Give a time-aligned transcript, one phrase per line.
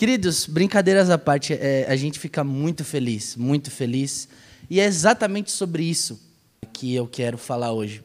[0.00, 4.30] Queridos, brincadeiras à parte, é, a gente fica muito feliz, muito feliz.
[4.70, 6.18] E é exatamente sobre isso
[6.72, 8.02] que eu quero falar hoje.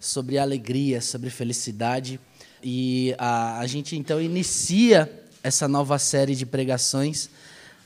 [0.00, 2.18] Sobre alegria, sobre felicidade.
[2.60, 5.08] E a, a gente então inicia
[5.40, 7.30] essa nova série de pregações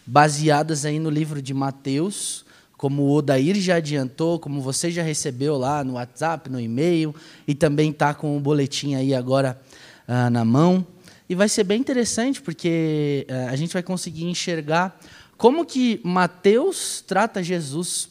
[0.07, 2.47] baseadas aí no livro de Mateus,
[2.79, 7.15] como o Odair já adiantou, como você já recebeu lá no WhatsApp, no e-mail,
[7.47, 9.61] e também está com o boletim aí agora
[10.09, 10.87] ah, na mão.
[11.33, 15.01] E vai ser bem interessante, porque uh, a gente vai conseguir enxergar
[15.39, 18.11] como que Mateus trata Jesus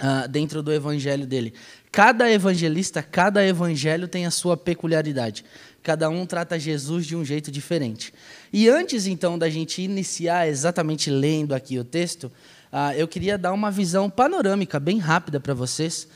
[0.00, 1.52] uh, dentro do evangelho dele.
[1.92, 5.44] Cada evangelista, cada evangelho tem a sua peculiaridade.
[5.82, 8.14] Cada um trata Jesus de um jeito diferente.
[8.50, 12.32] E antes, então, da gente iniciar exatamente lendo aqui o texto,
[12.72, 16.08] uh, eu queria dar uma visão panorâmica, bem rápida para vocês,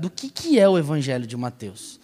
[0.00, 1.98] do que, que é o evangelho de Mateus.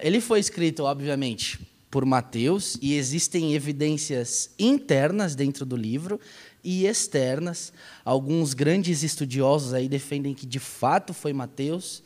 [0.00, 1.58] ele foi escrito, obviamente,
[1.94, 6.18] por Mateus e existem evidências internas dentro do livro
[6.64, 7.72] e externas.
[8.04, 12.00] Alguns grandes estudiosos aí defendem que de fato foi Mateus.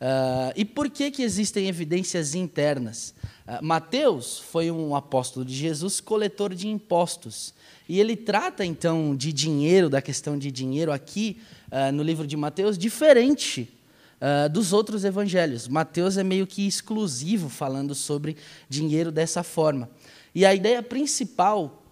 [0.00, 3.14] Uh, e por que, que existem evidências internas?
[3.46, 7.54] Uh, Mateus foi um apóstolo de Jesus, coletor de impostos.
[7.88, 11.38] E ele trata então de dinheiro, da questão de dinheiro aqui
[11.70, 13.72] uh, no livro de Mateus, diferente
[14.20, 15.68] uh, dos outros evangelhos.
[15.68, 18.36] Mateus é meio que exclusivo falando sobre
[18.68, 19.88] dinheiro dessa forma.
[20.34, 21.82] E a ideia principal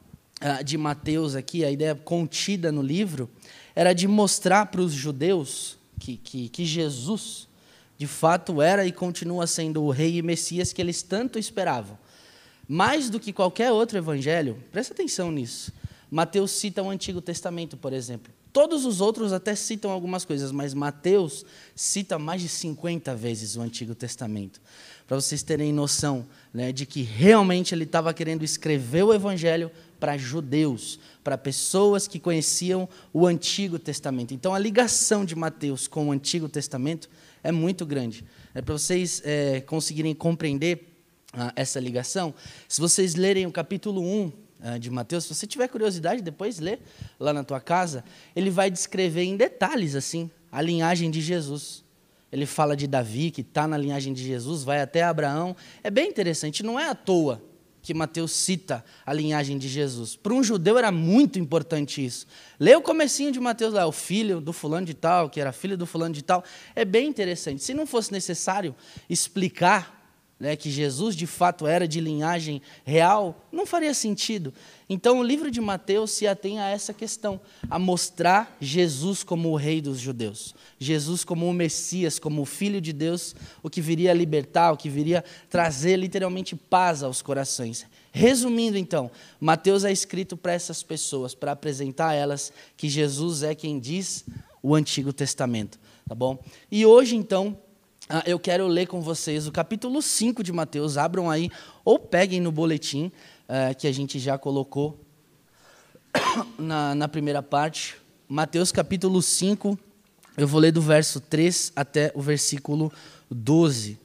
[0.40, 3.30] uh, de Mateus aqui, a ideia contida no livro,
[3.74, 7.48] era de mostrar para os judeus que, que, que Jesus,
[7.98, 11.98] de fato, era e continua sendo o rei e Messias que eles tanto esperavam.
[12.68, 15.72] Mais do que qualquer outro evangelho, presta atenção nisso.
[16.10, 18.32] Mateus cita o Antigo Testamento, por exemplo.
[18.56, 21.44] Todos os outros até citam algumas coisas, mas Mateus
[21.74, 24.62] cita mais de 50 vezes o Antigo Testamento.
[25.06, 30.16] Para vocês terem noção né, de que realmente ele estava querendo escrever o Evangelho para
[30.16, 34.32] judeus, para pessoas que conheciam o Antigo Testamento.
[34.32, 37.10] Então a ligação de Mateus com o Antigo Testamento
[37.44, 38.24] é muito grande.
[38.54, 40.96] É para vocês é, conseguirem compreender
[41.34, 42.32] ah, essa ligação,
[42.66, 44.45] se vocês lerem o capítulo 1 ah,
[44.80, 46.78] de Mateus, se você tiver curiosidade, depois lê
[47.20, 51.84] lá na tua casa, ele vai descrever em detalhes assim a linhagem de Jesus.
[52.32, 55.54] Ele fala de Davi, que está na linhagem de Jesus, vai até Abraão.
[55.82, 57.42] É bem interessante, não é à toa
[57.86, 60.16] que Mateus cita a linhagem de Jesus.
[60.16, 62.26] Para um judeu era muito importante isso.
[62.58, 65.78] Lê o comecinho de Mateus lá, o filho do fulano de tal, que era filho
[65.78, 66.42] do fulano de tal.
[66.74, 67.62] É bem interessante.
[67.62, 68.74] Se não fosse necessário
[69.08, 70.05] explicar
[70.38, 74.52] né, que Jesus de fato era de linhagem real, não faria sentido.
[74.88, 79.56] Então o livro de Mateus se atém a essa questão, a mostrar Jesus como o
[79.56, 84.12] rei dos judeus, Jesus como o Messias, como o Filho de Deus, o que viria
[84.12, 87.86] libertar, o que viria trazer literalmente paz aos corações.
[88.12, 89.10] Resumindo então,
[89.40, 94.24] Mateus é escrito para essas pessoas, para apresentar a elas que Jesus é quem diz
[94.62, 96.38] o Antigo Testamento, tá bom?
[96.70, 97.58] E hoje então
[98.24, 100.96] eu quero ler com vocês o capítulo 5 de Mateus.
[100.96, 101.50] Abram aí
[101.84, 103.10] ou peguem no boletim
[103.48, 104.98] uh, que a gente já colocou
[106.58, 107.96] na, na primeira parte.
[108.28, 109.76] Mateus capítulo 5,
[110.36, 112.92] eu vou ler do verso 3 até o versículo
[113.28, 113.98] 12.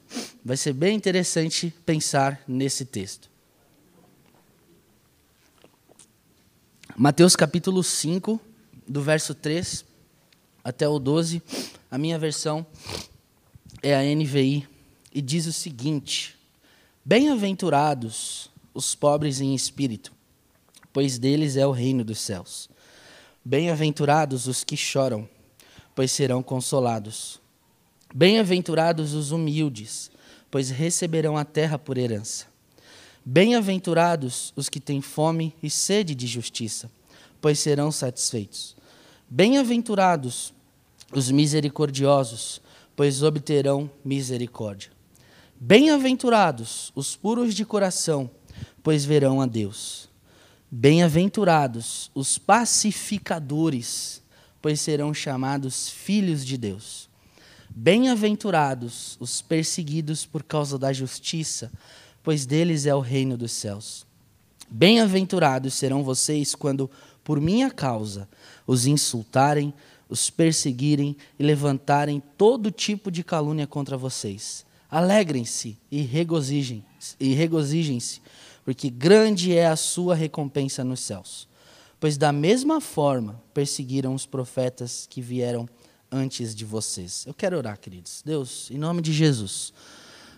[0.44, 3.30] Vai ser bem interessante pensar nesse texto.
[6.96, 8.40] Mateus capítulo 5,
[8.86, 9.84] do verso 3
[10.64, 11.40] até o 12.
[11.90, 12.66] A minha versão
[13.82, 14.66] é a NVI
[15.12, 16.38] e diz o seguinte:
[17.04, 20.12] Bem-aventurados os pobres em espírito,
[20.92, 22.70] pois deles é o reino dos céus.
[23.44, 25.28] Bem-aventurados os que choram,
[25.96, 27.40] pois serão consolados.
[28.14, 30.10] Bem-aventurados os humildes,
[30.48, 32.46] pois receberão a terra por herança.
[33.24, 36.90] Bem-aventurados os que têm fome e sede de justiça,
[37.40, 38.76] pois serão satisfeitos.
[39.28, 40.54] Bem-aventurados
[41.12, 42.61] os misericordiosos,
[42.94, 44.90] pois obterão misericórdia.
[45.58, 48.30] Bem-aventurados os puros de coração,
[48.82, 50.08] pois verão a Deus.
[50.70, 54.22] Bem-aventurados os pacificadores,
[54.60, 57.08] pois serão chamados filhos de Deus.
[57.68, 61.70] Bem-aventurados os perseguidos por causa da justiça,
[62.22, 64.06] pois deles é o reino dos céus.
[64.70, 66.90] Bem-aventurados serão vocês quando,
[67.22, 68.28] por minha causa,
[68.66, 69.72] os insultarem,
[70.12, 74.66] os perseguirem e levantarem todo tipo de calúnia contra vocês.
[74.90, 78.20] Alegrem-se e regozijem-se, e regozijem-se,
[78.62, 81.48] porque grande é a sua recompensa nos céus.
[81.98, 85.66] Pois da mesma forma perseguiram os profetas que vieram
[86.10, 87.24] antes de vocês.
[87.26, 88.22] Eu quero orar, queridos.
[88.22, 89.72] Deus, em nome de Jesus,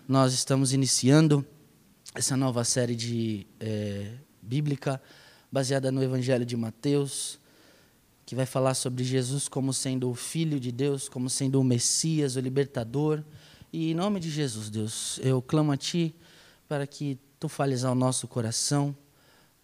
[0.06, 1.44] nós estamos iniciando
[2.14, 5.02] essa nova série de é, bíblica
[5.50, 7.40] baseada no Evangelho de Mateus,
[8.26, 12.36] que vai falar sobre Jesus como sendo o Filho de Deus, como sendo o Messias,
[12.36, 13.22] o Libertador.
[13.72, 16.14] E em nome de Jesus, Deus, eu clamo a Ti
[16.68, 18.96] para que Tu fales ao nosso coração,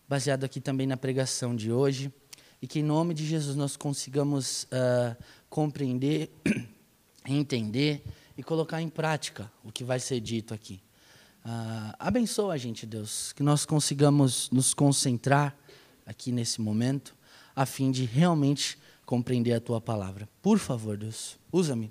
[0.06, 2.12] baseado aqui também na pregação de hoje,
[2.60, 5.16] e que em nome de Jesus nós consigamos uh,
[5.48, 6.30] compreender,
[7.26, 8.04] entender
[8.36, 10.82] e colocar em prática o que vai ser dito aqui.
[11.42, 15.56] Uh, abençoa a gente, Deus, que nós consigamos nos concentrar
[16.04, 17.14] aqui nesse momento,
[17.54, 20.28] a fim de realmente compreender a tua palavra.
[20.40, 21.90] Por favor, Deus, usa-me.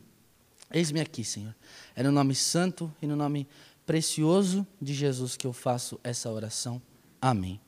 [0.72, 1.56] Eis-me aqui, Senhor.
[1.96, 3.48] É no nome santo e no nome
[3.86, 6.82] precioso de Jesus que eu faço essa oração.
[7.20, 7.60] Amém.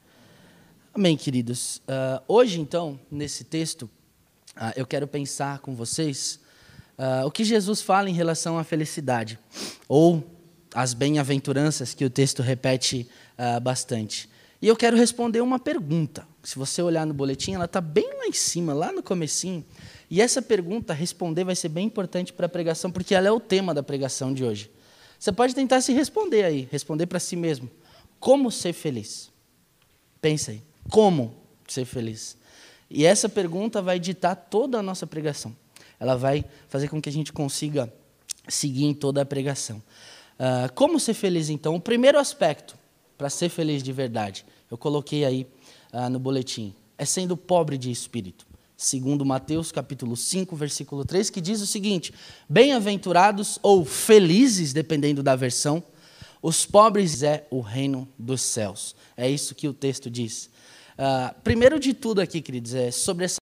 [0.93, 1.77] Amém, queridos.
[1.77, 3.89] Uh, hoje, então, nesse texto,
[4.55, 6.39] uh, eu quero pensar com vocês
[6.97, 9.39] uh, o que Jesus fala em relação à felicidade,
[9.87, 10.23] ou
[10.73, 13.09] as bem-aventuranças que o texto repete
[13.61, 14.29] bastante.
[14.61, 16.27] E eu quero responder uma pergunta.
[16.43, 19.65] Se você olhar no boletim, ela está bem lá em cima, lá no comecinho.
[20.09, 23.39] E essa pergunta, responder, vai ser bem importante para a pregação, porque ela é o
[23.39, 24.69] tema da pregação de hoje.
[25.17, 27.69] Você pode tentar se responder aí, responder para si mesmo.
[28.19, 29.31] Como ser feliz?
[30.19, 30.61] Pensa aí.
[30.89, 31.35] Como
[31.67, 32.37] ser feliz?
[32.89, 35.55] E essa pergunta vai ditar toda a nossa pregação.
[35.99, 37.91] Ela vai fazer com que a gente consiga
[38.47, 39.81] seguir em toda a pregação.
[40.39, 41.75] Uh, como ser feliz, então?
[41.75, 42.75] O primeiro aspecto
[43.17, 45.45] para ser feliz de verdade, eu coloquei aí
[45.91, 48.47] uh, no boletim, é sendo pobre de espírito.
[48.77, 52.13] Segundo Mateus capítulo 5, versículo 3, que diz o seguinte:
[52.49, 55.83] Bem-aventurados ou felizes, dependendo da versão,
[56.41, 58.95] os pobres é o reino dos céus.
[59.15, 60.49] É isso que o texto diz.
[60.93, 63.40] Uh, primeiro de tudo aqui, queridos, é sobre essa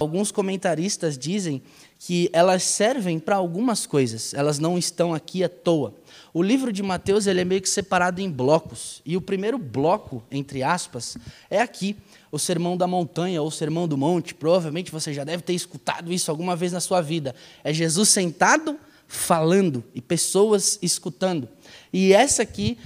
[0.00, 1.62] Alguns comentaristas dizem
[2.00, 5.94] que elas servem para algumas coisas, elas não estão aqui à toa.
[6.32, 10.20] O livro de Mateus ele é meio que separado em blocos, e o primeiro bloco,
[10.32, 11.16] entre aspas,
[11.48, 11.96] é aqui,
[12.32, 14.34] o Sermão da Montanha ou o Sermão do Monte.
[14.34, 17.32] Provavelmente você já deve ter escutado isso alguma vez na sua vida.
[17.62, 21.48] É Jesus sentado falando e pessoas escutando.
[21.92, 22.76] E essa aqui,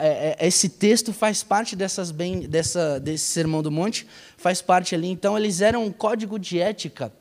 [0.00, 4.94] é, é, esse texto faz parte dessas bem, dessa, desse sermão do monte, faz parte
[4.94, 5.08] ali.
[5.08, 7.12] Então eles eram um código de ética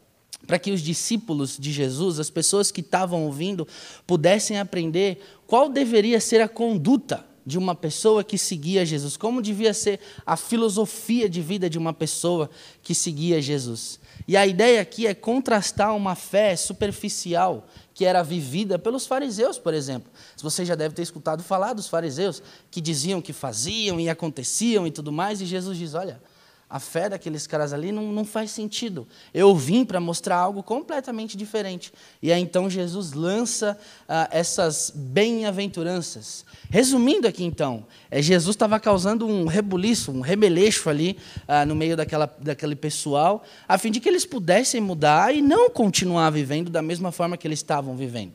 [0.46, 3.68] para que os discípulos de Jesus, as pessoas que estavam ouvindo,
[4.06, 9.74] pudessem aprender qual deveria ser a conduta de uma pessoa que seguia Jesus, como devia
[9.74, 12.50] ser a filosofia de vida de uma pessoa
[12.82, 14.00] que seguia Jesus.
[14.28, 19.74] E a ideia aqui é contrastar uma fé superficial que era vivida pelos fariseus, por
[19.74, 20.12] exemplo.
[20.44, 24.92] Você já deve ter escutado falar dos fariseus que diziam que faziam e aconteciam e
[24.92, 26.22] tudo mais, e Jesus diz: olha,
[26.70, 29.08] a fé daqueles caras ali não, não faz sentido.
[29.34, 31.94] Eu vim para mostrar algo completamente diferente.
[32.22, 33.78] E aí então Jesus lança
[34.10, 36.44] ah, essas bem-aventuranças.
[36.70, 41.18] Resumindo aqui então, é, Jesus estava causando um rebuliço, um rebeleixo ali
[41.48, 45.70] ah, no meio daquela, daquele pessoal, a fim de que eles pudessem mudar e não
[45.70, 48.34] continuar vivendo da mesma forma que eles estavam vivendo.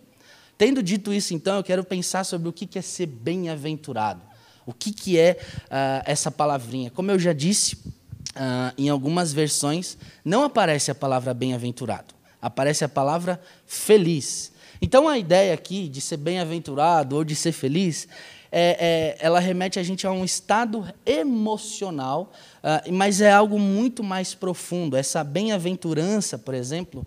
[0.56, 4.20] Tendo dito isso, então, eu quero pensar sobre o que é ser bem-aventurado.
[4.66, 6.90] O que, é ah, essa palavrinha?
[6.90, 7.78] Como eu já disse,
[8.30, 14.52] Uh, em algumas versões, não aparece a palavra bem-aventurado, aparece a palavra feliz.
[14.80, 18.06] Então, a ideia aqui de ser bem-aventurado ou de ser feliz,
[18.52, 24.02] é, é, ela remete a gente a um estado emocional, uh, mas é algo muito
[24.02, 24.96] mais profundo.
[24.96, 27.06] Essa bem-aventurança, por exemplo,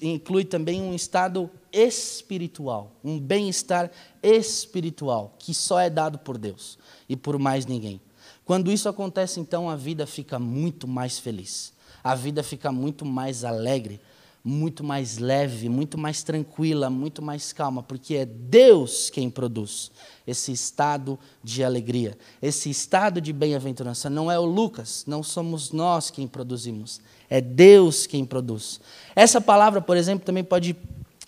[0.00, 3.90] inclui também um estado espiritual, um bem-estar
[4.22, 6.78] espiritual, que só é dado por Deus
[7.08, 8.00] e por mais ninguém.
[8.44, 11.72] Quando isso acontece, então a vida fica muito mais feliz,
[12.02, 14.00] a vida fica muito mais alegre,
[14.44, 19.92] muito mais leve, muito mais tranquila, muito mais calma, porque é Deus quem produz
[20.26, 24.10] esse estado de alegria, esse estado de bem-aventurança.
[24.10, 28.80] Não é o Lucas, não somos nós quem produzimos, é Deus quem produz.
[29.14, 30.76] Essa palavra, por exemplo, também pode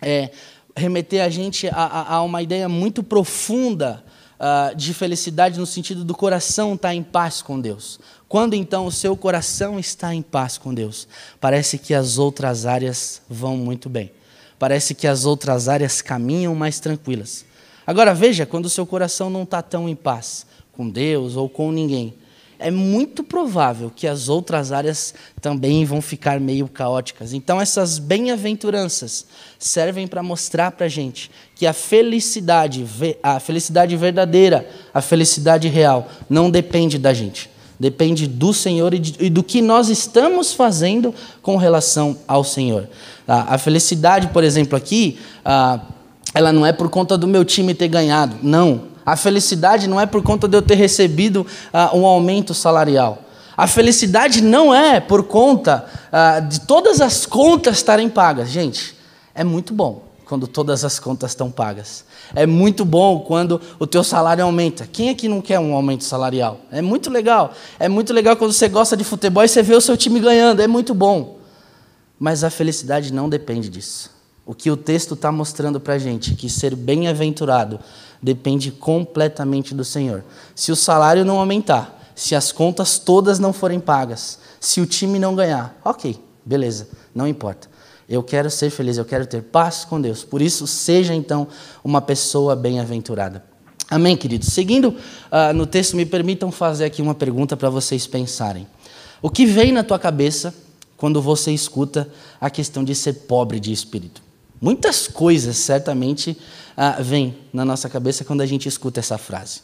[0.03, 0.31] é,
[0.77, 4.05] remeter a gente a, a, a uma ideia muito profunda
[4.39, 7.99] uh, de felicidade no sentido do coração estar tá em paz com Deus.
[8.29, 11.07] Quando então o seu coração está em paz com Deus,
[11.41, 14.11] parece que as outras áreas vão muito bem.
[14.59, 17.45] Parece que as outras áreas caminham mais tranquilas.
[17.87, 21.71] Agora veja, quando o seu coração não está tão em paz com Deus ou com
[21.71, 22.15] ninguém,
[22.59, 27.33] é muito provável que as outras áreas também vão ficar meio caóticas.
[27.33, 29.27] Então, essas bem-aventuranças
[29.59, 32.87] servem para mostrar para a gente que a felicidade,
[33.23, 37.51] a felicidade verdadeira, a felicidade real, não depende da gente.
[37.79, 42.89] Depende do Senhor e do que nós estamos fazendo com relação ao Senhor.
[43.27, 45.19] A felicidade, por exemplo, aqui,
[46.33, 48.37] ela não é por conta do meu time ter ganhado.
[48.43, 53.19] Não A felicidade não é por conta de eu ter recebido uh, um aumento salarial.
[53.57, 58.49] A felicidade não é por conta uh, de todas as contas estarem pagas.
[58.49, 58.97] Gente,
[59.35, 62.05] é muito bom quando todas as contas estão pagas.
[62.35, 64.89] É muito bom quando o teu salário aumenta.
[64.91, 66.61] Quem aqui não quer um aumento salarial?
[66.73, 67.53] É muito legal.
[67.79, 70.61] É muito legal quando você gosta de futebol e você vê o seu time ganhando.
[70.61, 71.39] É muito bom.
[72.19, 74.11] Mas a felicidade não depende disso.
[74.47, 77.79] O que o texto está mostrando para a gente, que ser bem-aventurado
[78.25, 80.25] depende completamente do Senhor.
[80.55, 85.19] Se o salário não aumentar, se as contas todas não forem pagas, se o time
[85.19, 87.69] não ganhar, ok, beleza, não importa.
[88.09, 90.25] Eu quero ser feliz, eu quero ter paz com Deus.
[90.25, 91.47] Por isso, seja então
[91.83, 93.45] uma pessoa bem-aventurada.
[93.91, 94.49] Amém, queridos?
[94.49, 98.67] Seguindo uh, no texto, me permitam fazer aqui uma pergunta para vocês pensarem.
[99.21, 100.55] O que vem na tua cabeça
[100.97, 102.09] quando você escuta
[102.41, 104.24] a questão de ser pobre de espírito?
[104.65, 109.61] Muitas coisas certamente uh, vêm na nossa cabeça quando a gente escuta essa frase.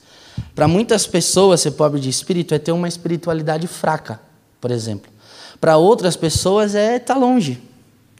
[0.54, 4.20] Para muitas pessoas, ser pobre de espírito é ter uma espiritualidade fraca,
[4.60, 5.10] por exemplo.
[5.58, 7.62] Para outras pessoas é estar tá longe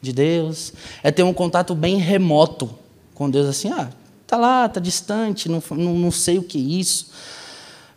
[0.01, 0.73] de Deus,
[1.03, 2.67] é ter um contato bem remoto
[3.13, 3.91] com Deus, assim, ah,
[4.25, 7.11] tá lá, tá distante, não, não, não sei o que é isso.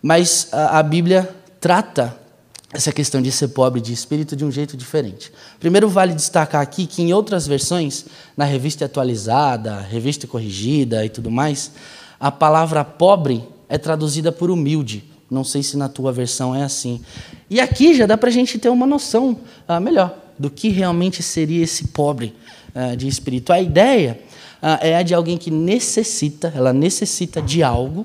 [0.02, 2.14] Mas a, a Bíblia trata
[2.74, 5.32] essa questão de ser pobre de espírito de um jeito diferente.
[5.60, 8.04] Primeiro, vale destacar aqui que em outras versões,
[8.36, 11.70] na revista atualizada, revista corrigida e tudo mais,
[12.18, 15.04] a palavra pobre é traduzida por humilde.
[15.30, 17.00] Não sei se na tua versão é assim.
[17.48, 19.38] E aqui já dá para a gente ter uma noção
[19.68, 22.34] ah, melhor do que realmente seria esse pobre
[22.74, 23.52] ah, de espírito.
[23.52, 24.18] A ideia
[24.60, 28.04] ah, é a de alguém que necessita, ela necessita de algo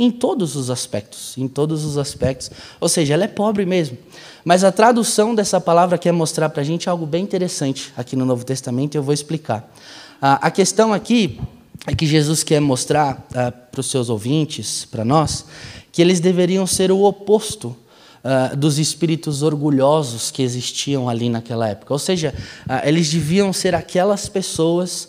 [0.00, 2.50] em todos os aspectos, em todos os aspectos.
[2.80, 3.98] Ou seja, ela é pobre mesmo.
[4.42, 8.24] Mas a tradução dessa palavra quer mostrar para a gente algo bem interessante aqui no
[8.24, 9.70] Novo Testamento e eu vou explicar.
[10.18, 11.38] a questão aqui
[11.86, 15.44] é que Jesus quer mostrar uh, para os seus ouvintes, para nós,
[15.92, 17.76] que eles deveriam ser o oposto
[18.24, 21.92] uh, dos espíritos orgulhosos que existiam ali naquela época.
[21.92, 22.34] Ou seja,
[22.66, 25.08] uh, eles deviam ser aquelas pessoas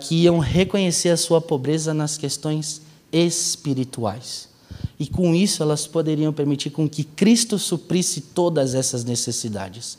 [0.00, 4.48] que iam reconhecer a sua pobreza nas questões espirituais.
[4.98, 9.96] E com isso elas poderiam permitir com que Cristo suprisse todas essas necessidades.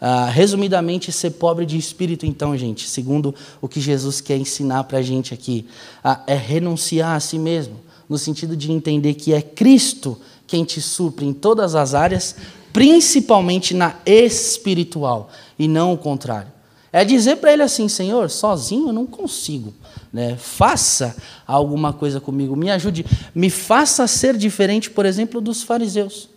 [0.00, 4.98] Uh, resumidamente, ser pobre de espírito, então, gente, segundo o que Jesus quer ensinar para
[4.98, 5.66] a gente aqui,
[6.04, 7.76] uh, é renunciar a si mesmo,
[8.08, 12.34] no sentido de entender que é Cristo quem te supre em todas as áreas,
[12.72, 16.59] principalmente na espiritual, e não o contrário.
[16.92, 19.72] É dizer para ele assim: Senhor, sozinho eu não consigo.
[20.12, 20.36] Né?
[20.36, 21.16] Faça
[21.46, 26.28] alguma coisa comigo, me ajude, me faça ser diferente, por exemplo, dos fariseus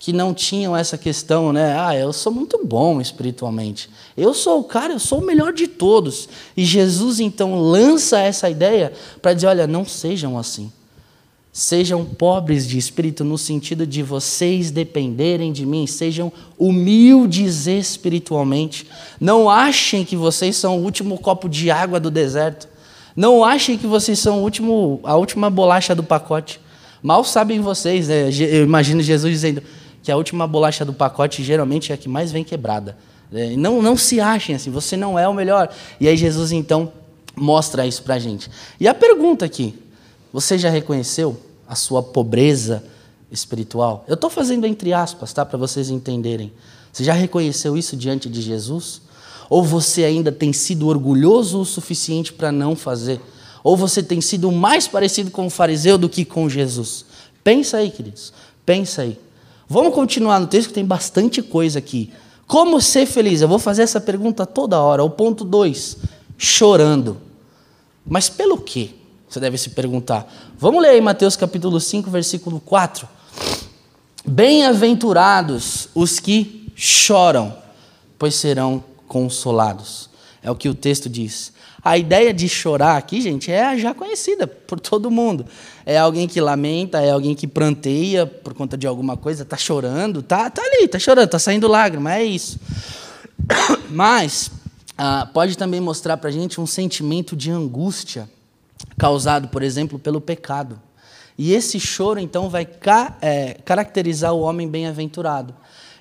[0.00, 1.78] que não tinham essa questão, né?
[1.78, 3.90] Ah, eu sou muito bom espiritualmente.
[4.16, 6.26] Eu sou o cara, eu sou o melhor de todos.
[6.56, 10.72] E Jesus então lança essa ideia para dizer: olha, não sejam assim.
[11.52, 18.86] Sejam pobres de espírito no sentido de vocês dependerem de mim, sejam humildes espiritualmente.
[19.20, 22.68] Não achem que vocês são o último copo de água do deserto.
[23.16, 26.60] Não achem que vocês são último, a última bolacha do pacote.
[27.02, 28.30] Mal sabem vocês, né?
[28.30, 29.62] eu imagino Jesus dizendo:
[30.02, 32.96] que a última bolacha do pacote geralmente é a que mais vem quebrada.
[33.32, 35.68] É, não, não se achem assim, você não é o melhor.
[36.00, 36.92] E aí Jesus então
[37.36, 38.50] mostra isso para gente.
[38.78, 39.74] E a pergunta aqui,
[40.32, 42.82] você já reconheceu a sua pobreza
[43.30, 44.04] espiritual?
[44.06, 46.52] Eu estou fazendo entre aspas, tá, para vocês entenderem.
[46.92, 49.02] Você já reconheceu isso diante de Jesus?
[49.48, 53.20] Ou você ainda tem sido orgulhoso o suficiente para não fazer?
[53.62, 57.04] Ou você tem sido mais parecido com o fariseu do que com Jesus?
[57.42, 58.32] Pensa aí, queridos.
[58.64, 59.18] Pensa aí.
[59.68, 62.12] Vamos continuar no texto que tem bastante coisa aqui.
[62.46, 63.40] Como ser feliz?
[63.40, 65.04] Eu vou fazer essa pergunta toda hora.
[65.04, 65.96] O ponto 2,
[66.36, 67.16] chorando.
[68.04, 68.90] Mas pelo quê?
[69.30, 70.28] Você deve se perguntar.
[70.58, 73.08] Vamos ler aí Mateus capítulo 5, versículo 4.
[74.26, 77.56] Bem-aventurados os que choram,
[78.18, 80.10] pois serão consolados.
[80.42, 81.52] É o que o texto diz.
[81.80, 85.46] A ideia de chorar aqui, gente, é já conhecida por todo mundo.
[85.86, 90.24] É alguém que lamenta, é alguém que pranteia por conta de alguma coisa, está chorando,
[90.24, 92.58] tá, tá ali, está chorando, está saindo lágrima, é isso.
[93.90, 94.50] Mas
[94.98, 98.28] ah, pode também mostrar para gente um sentimento de angústia
[99.00, 100.78] causado, por exemplo, pelo pecado.
[101.38, 105.54] E esse choro, então, vai ca é, caracterizar o homem bem-aventurado.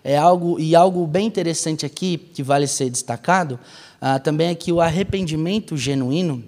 [0.04, 3.58] É algo e algo bem interessante aqui que vale ser destacado
[4.02, 6.44] ah, também é que o arrependimento genuíno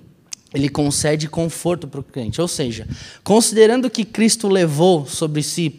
[0.53, 2.41] ele concede conforto para o crente.
[2.41, 2.85] Ou seja,
[3.23, 5.69] considerando que Cristo levou sobre si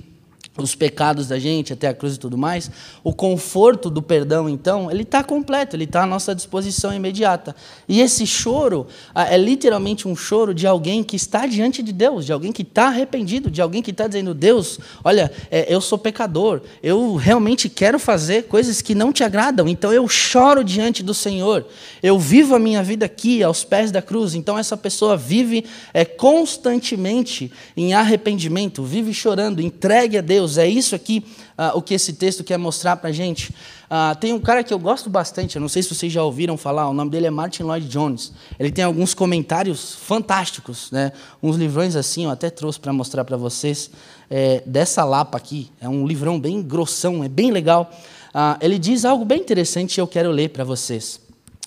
[0.57, 2.71] os pecados da gente até a cruz e tudo mais,
[3.03, 7.57] o conforto do perdão, então, ele está completo, ele está à nossa disposição imediata.
[7.89, 12.33] E esse choro é literalmente um choro de alguém que está diante de Deus, de
[12.33, 16.61] alguém que está arrependido, de alguém que está dizendo: Deus, olha, é, eu sou pecador,
[16.83, 21.67] eu realmente quero fazer coisas que não te agradam, então eu choro diante do Senhor,
[22.03, 24.35] eu vivo a minha vida aqui, aos pés da cruz.
[24.35, 30.59] Então, essa pessoa vive é, constantemente em arrependimento, vive chorando, entregue a Deus Deus.
[30.59, 31.25] É isso aqui
[31.59, 33.51] uh, o que esse texto quer mostrar para a gente.
[33.51, 36.57] Uh, tem um cara que eu gosto bastante, eu não sei se vocês já ouviram
[36.57, 38.33] falar, o nome dele é Martin Lloyd Jones.
[38.59, 41.13] Ele tem alguns comentários fantásticos, né?
[41.43, 43.91] uns livrões assim, eu até trouxe para mostrar para vocês,
[44.31, 45.71] é, dessa lapa aqui.
[45.81, 47.91] É um livrão bem grossão, é bem legal.
[48.35, 51.21] Uh, ele diz algo bem interessante e eu quero ler para vocês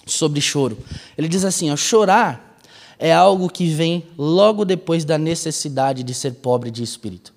[0.06, 0.78] sobre choro.
[1.16, 2.58] Ele diz assim: ó, chorar
[2.98, 7.35] é algo que vem logo depois da necessidade de ser pobre de espírito.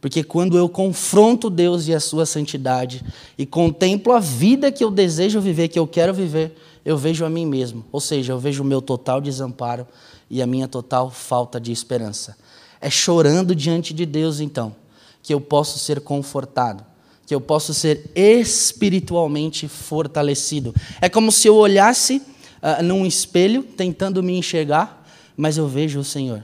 [0.00, 3.04] Porque quando eu confronto Deus e a sua santidade
[3.36, 7.30] e contemplo a vida que eu desejo viver, que eu quero viver, eu vejo a
[7.30, 7.84] mim mesmo.
[7.92, 9.86] Ou seja, eu vejo o meu total desamparo
[10.30, 12.36] e a minha total falta de esperança.
[12.80, 14.74] É chorando diante de Deus, então,
[15.22, 16.82] que eu posso ser confortado,
[17.26, 20.74] que eu posso ser espiritualmente fortalecido.
[20.98, 22.22] É como se eu olhasse
[22.62, 26.42] uh, num espelho tentando me enxergar, mas eu vejo o Senhor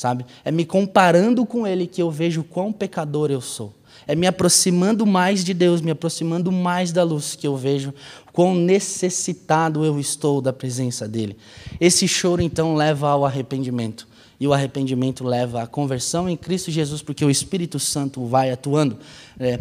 [0.00, 0.24] sabe?
[0.42, 3.74] É me comparando com Ele que eu vejo quão pecador eu sou.
[4.06, 7.92] É me aproximando mais de Deus, me aproximando mais da luz que eu vejo
[8.32, 11.36] quão necessitado eu estou da presença dEle.
[11.78, 14.08] Esse choro, então, leva ao arrependimento.
[14.40, 18.96] E o arrependimento leva à conversão em Cristo Jesus, porque o Espírito Santo vai atuando.
[19.38, 19.60] É,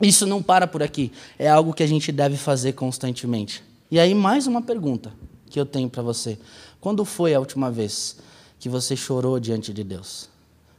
[0.00, 1.10] isso não para por aqui.
[1.36, 3.60] É algo que a gente deve fazer constantemente.
[3.90, 5.12] E aí, mais uma pergunta
[5.50, 6.38] que eu tenho para você.
[6.80, 8.16] Quando foi a última vez
[8.60, 10.28] que você chorou diante de Deus?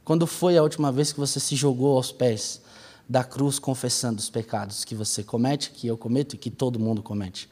[0.04, 2.62] Quando foi a última vez que você se jogou aos pés
[3.08, 7.02] da cruz confessando os pecados que você comete, que eu cometo e que todo mundo
[7.02, 7.50] comete?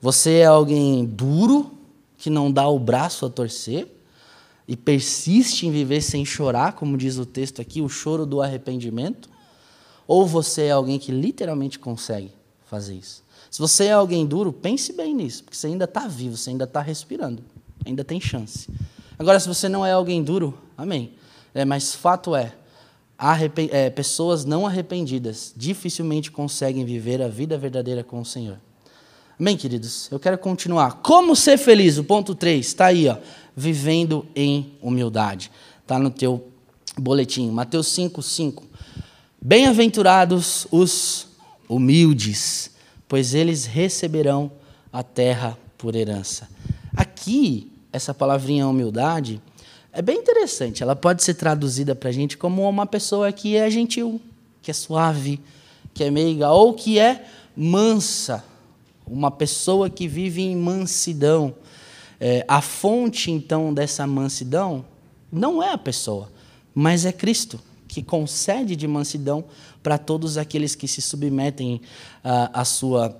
[0.00, 1.72] Você é alguém duro,
[2.16, 3.88] que não dá o braço a torcer
[4.66, 9.28] e persiste em viver sem chorar, como diz o texto aqui, o choro do arrependimento?
[10.06, 12.32] Ou você é alguém que literalmente consegue
[12.64, 13.24] fazer isso?
[13.50, 16.64] Se você é alguém duro, pense bem nisso, porque você ainda está vivo, você ainda
[16.64, 17.42] está respirando,
[17.84, 18.68] ainda tem chance.
[19.18, 21.12] Agora, se você não é alguém duro, amém.
[21.52, 22.54] É, mas fato é,
[23.72, 28.58] é, pessoas não arrependidas dificilmente conseguem viver a vida verdadeira com o Senhor.
[29.38, 30.08] Amém, queridos?
[30.12, 31.00] Eu quero continuar.
[31.02, 31.98] Como ser feliz?
[31.98, 33.16] O ponto 3 está aí, ó.
[33.56, 35.50] Vivendo em humildade.
[35.82, 36.48] Está no teu
[36.96, 37.50] boletim.
[37.50, 38.64] Mateus 5, 5.
[39.40, 41.28] Bem-aventurados os
[41.68, 42.70] humildes,
[43.08, 44.50] pois eles receberão
[44.92, 46.48] a terra por herança.
[46.96, 49.42] Aqui, essa palavrinha humildade
[49.92, 50.82] é bem interessante.
[50.82, 54.20] Ela pode ser traduzida para a gente como uma pessoa que é gentil,
[54.62, 55.40] que é suave,
[55.92, 58.44] que é meiga, ou que é mansa,
[59.06, 61.54] uma pessoa que vive em mansidão.
[62.20, 64.84] É, a fonte, então, dessa mansidão
[65.30, 66.30] não é a pessoa,
[66.74, 69.44] mas é Cristo, que concede de mansidão
[69.82, 71.80] para todos aqueles que se submetem
[72.22, 73.16] à sua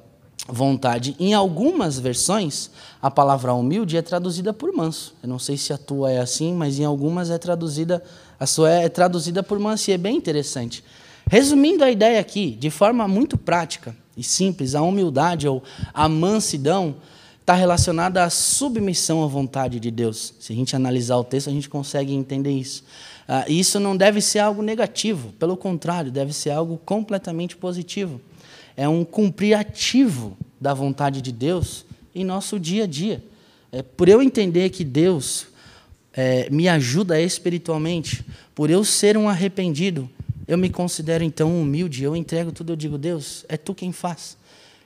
[0.49, 1.15] vontade.
[1.21, 2.71] Em algumas versões,
[3.03, 5.15] a palavra humilde é traduzida por manso.
[5.23, 8.03] Eu não sei se a tua é assim, mas em algumas é traduzida,
[8.41, 10.83] a sua é traduzida por manso e é bem interessante.
[11.31, 16.97] Resumindo a ideia aqui, de forma muito prática e simples, a humildade ou a mansidão
[17.41, 20.35] está relacionada à submissão à vontade de Deus.
[20.41, 22.83] Se a gente analisar o texto, a gente consegue entender isso.
[23.29, 28.21] Uh, isso não deve ser algo negativo, pelo contrário, deve ser algo completamente positivo
[28.79, 33.21] é um cumprir ativo da vontade de Deus em nosso dia a dia.
[33.73, 35.49] É, por eu entender que Deus
[36.12, 40.09] é, me ajuda espiritualmente, por eu ser um arrependido,
[40.47, 44.38] eu me considero então humilde, eu entrego tudo, eu digo, Deus, é tu quem faz.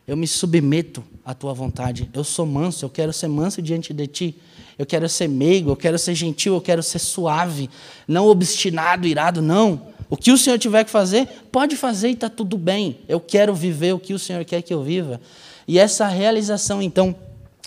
[0.07, 2.11] Eu me submeto à tua vontade.
[2.13, 4.37] Eu sou manso, eu quero ser manso diante de ti.
[4.79, 7.69] Eu quero ser meigo, eu quero ser gentil, eu quero ser suave,
[8.09, 9.93] não obstinado, irado, não.
[10.11, 12.99] O que o Senhor tiver que fazer, pode fazer e está tudo bem.
[13.09, 15.21] Eu quero viver o que o Senhor quer que eu viva.
[15.69, 17.15] E essa realização, então,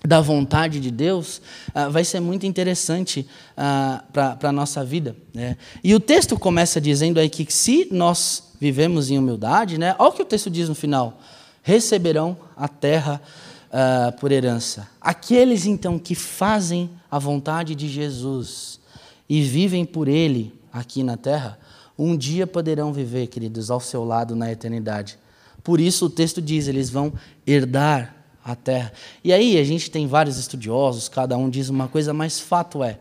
[0.06, 5.16] da vontade de Deus uh, vai ser muito interessante uh, para a nossa vida.
[5.34, 5.58] Né?
[5.84, 10.14] E o texto começa dizendo aí que se nós vivemos em humildade, né, olha o
[10.14, 11.20] que o texto diz no final:
[11.66, 13.20] receberão a terra
[13.72, 14.88] uh, por herança.
[15.02, 18.80] Aqueles, então, que fazem a vontade de Jesus
[19.28, 21.58] e vivem por Ele aqui na terra,
[21.98, 25.18] um dia poderão viver, queridos, ao seu lado na eternidade.
[25.64, 27.12] Por isso o texto diz: eles vão
[27.48, 28.94] herdar a terra.
[29.24, 33.00] E aí a gente tem vários estudiosos, cada um diz uma coisa, mas fato é: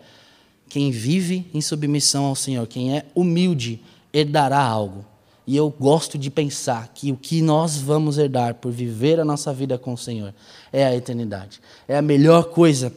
[0.70, 5.05] quem vive em submissão ao Senhor, quem é humilde, herdará algo.
[5.47, 9.53] E eu gosto de pensar que o que nós vamos herdar por viver a nossa
[9.53, 10.35] vida com o Senhor
[10.73, 11.61] é a eternidade.
[11.87, 12.93] É a melhor coisa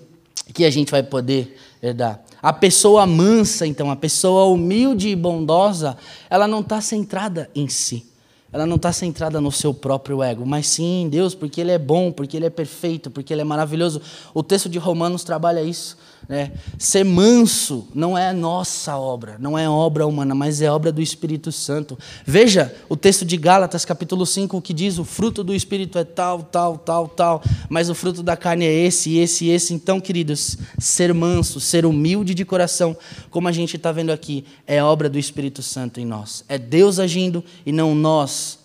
[0.53, 2.23] que a gente vai poder herdar.
[2.41, 5.97] A pessoa mansa, então, a pessoa humilde e bondosa,
[6.29, 8.07] ela não está centrada em si
[8.51, 11.77] ela não está centrada no seu próprio ego, mas sim em Deus, porque Ele é
[11.77, 14.01] bom, porque Ele é perfeito, porque Ele é maravilhoso.
[14.33, 15.97] O texto de Romanos trabalha isso.
[16.27, 16.51] Né?
[16.77, 21.53] Ser manso não é nossa obra, não é obra humana, mas é obra do Espírito
[21.53, 21.97] Santo.
[22.25, 26.43] Veja o texto de Gálatas, capítulo 5, que diz: o fruto do Espírito é tal,
[26.43, 29.73] tal, tal, tal, mas o fruto da carne é esse, esse, esse.
[29.73, 32.97] Então, queridos, ser manso, ser humilde de coração,
[33.29, 36.43] como a gente está vendo aqui, é obra do Espírito Santo em nós.
[36.49, 38.59] É Deus agindo e não nós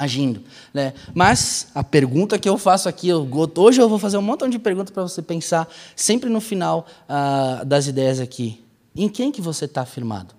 [0.00, 0.42] agindo.
[0.72, 0.94] Né?
[1.14, 4.58] Mas a pergunta que eu faço aqui, eu, hoje eu vou fazer um montão de
[4.58, 8.64] perguntas para você pensar, sempre no final ah, das ideias aqui.
[8.96, 10.34] Em quem que você está afirmado?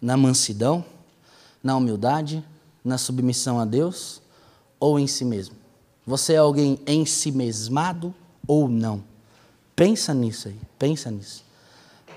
[0.00, 0.84] Na mansidão?
[1.62, 2.44] Na humildade?
[2.84, 4.20] Na submissão a Deus?
[4.78, 5.56] Ou em si mesmo?
[6.06, 8.14] Você é alguém em si mesmado
[8.46, 9.02] ou não?
[9.74, 11.42] Pensa nisso aí, pensa nisso.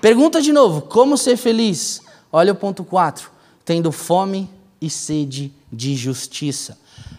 [0.02, 2.02] Pergunta de novo, como ser feliz?
[2.30, 3.30] Olha o ponto 4.
[3.64, 4.50] Tendo fome
[4.80, 6.78] e sede de justiça.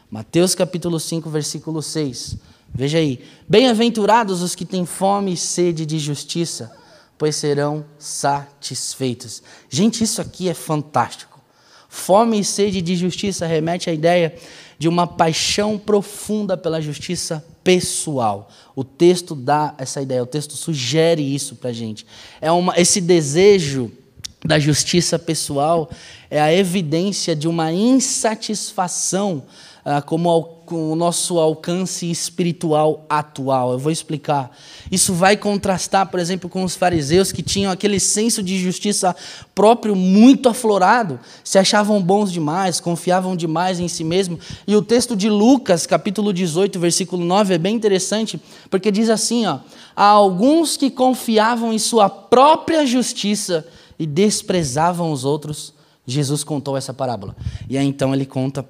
[0.09, 2.37] Mateus capítulo 5, versículo 6.
[2.73, 3.19] Veja aí.
[3.47, 6.71] Bem-aventurados os que têm fome e sede de justiça,
[7.17, 9.41] pois serão satisfeitos.
[9.69, 11.39] Gente, isso aqui é fantástico.
[11.87, 14.35] Fome e sede de justiça remete à ideia
[14.77, 18.49] de uma paixão profunda pela justiça pessoal.
[18.75, 22.05] O texto dá essa ideia, o texto sugere isso para a gente.
[22.39, 23.91] É uma, esse desejo
[24.43, 25.89] da justiça pessoal
[26.29, 29.43] é a evidência de uma insatisfação
[29.83, 33.71] ah, como ao, com o nosso alcance espiritual atual.
[33.71, 34.55] Eu vou explicar.
[34.91, 39.15] Isso vai contrastar, por exemplo, com os fariseus que tinham aquele senso de justiça
[39.55, 44.37] próprio muito aflorado, se achavam bons demais, confiavam demais em si mesmo.
[44.67, 49.47] E o texto de Lucas, capítulo 18, versículo 9, é bem interessante, porque diz assim:
[49.47, 49.59] ó,
[49.95, 53.65] há alguns que confiavam em sua própria justiça
[53.99, 55.73] e desprezavam os outros,
[56.07, 57.35] Jesus contou essa parábola.
[57.69, 58.65] E aí então ele conta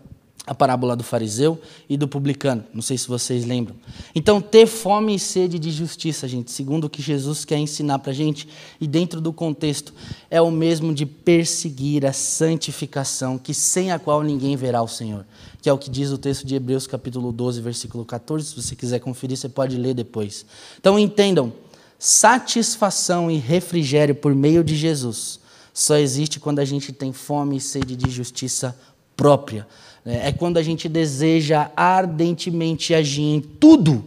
[0.50, 2.64] a parábola do fariseu e do publicano.
[2.74, 3.76] Não sei se vocês lembram.
[4.16, 8.12] Então, ter fome e sede de justiça, gente, segundo o que Jesus quer ensinar para
[8.12, 8.48] a gente,
[8.82, 9.94] e dentro do contexto,
[10.28, 15.24] é o mesmo de perseguir a santificação, que sem a qual ninguém verá o Senhor.
[15.62, 18.48] Que é o que diz o texto de Hebreus, capítulo 12, versículo 14.
[18.48, 20.48] Se você quiser conferir, você pode ler depois.
[20.80, 21.54] Então, entendam
[22.00, 25.40] satisfação e refrigério por meio de Jesus
[25.74, 28.78] só existe quando a gente tem fome e sede de justiça
[29.16, 29.68] própria.
[30.06, 34.04] É quando a gente deseja ardentemente agir em tudo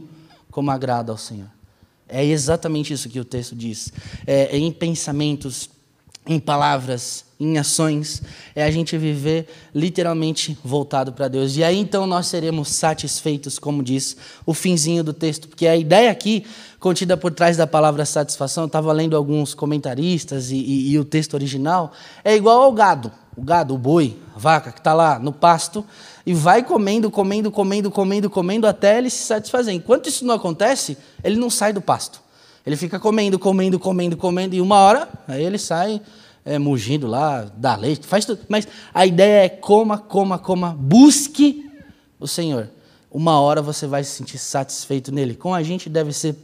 [0.50, 1.48] como agrada ao Senhor.
[2.08, 3.92] É exatamente isso que o texto diz.
[4.26, 5.70] É, em pensamentos,
[6.26, 8.22] em palavras, em ações,
[8.54, 11.56] é a gente viver literalmente voltado para Deus.
[11.56, 16.10] E aí então nós seremos satisfeitos, como diz o finzinho do texto, porque a ideia
[16.10, 16.46] aqui,
[16.78, 21.34] contida por trás da palavra satisfação, estava lendo alguns comentaristas e, e, e o texto
[21.34, 23.10] original, é igual ao gado.
[23.34, 25.84] O gado, o boi, a vaca que está lá no pasto
[26.24, 29.74] e vai comendo, comendo, comendo, comendo, comendo até ele se satisfazer.
[29.74, 32.21] Enquanto isso não acontece, ele não sai do pasto.
[32.64, 36.00] Ele fica comendo, comendo, comendo, comendo, e uma hora, aí ele sai
[36.44, 38.40] é, mugindo lá, dá leite, faz tudo.
[38.48, 41.68] Mas a ideia é coma, coma, coma, busque
[42.18, 42.68] o Senhor.
[43.10, 45.34] Uma hora você vai se sentir satisfeito nele.
[45.34, 46.36] Com a gente deve ser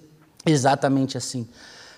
[0.44, 1.46] exatamente assim.